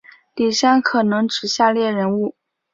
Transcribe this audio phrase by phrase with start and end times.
[0.33, 2.35] 李珊可能指下列人物